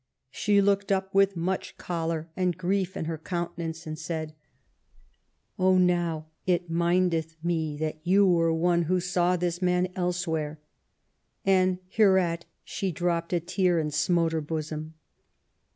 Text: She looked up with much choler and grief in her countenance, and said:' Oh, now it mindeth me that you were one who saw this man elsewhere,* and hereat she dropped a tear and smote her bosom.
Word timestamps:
She 0.31 0.63
looked 0.63 0.91
up 0.91 1.13
with 1.13 1.35
much 1.35 1.77
choler 1.77 2.27
and 2.35 2.57
grief 2.57 2.97
in 2.97 3.05
her 3.05 3.19
countenance, 3.19 3.85
and 3.85 3.99
said:' 3.99 4.33
Oh, 5.59 5.77
now 5.77 6.25
it 6.47 6.71
mindeth 6.71 7.35
me 7.43 7.77
that 7.77 7.99
you 8.01 8.25
were 8.25 8.51
one 8.51 8.85
who 8.85 8.99
saw 8.99 9.35
this 9.35 9.61
man 9.61 9.89
elsewhere,* 9.95 10.59
and 11.45 11.77
hereat 11.87 12.45
she 12.63 12.91
dropped 12.91 13.31
a 13.31 13.39
tear 13.39 13.77
and 13.77 13.93
smote 13.93 14.31
her 14.31 14.41
bosom. 14.41 14.95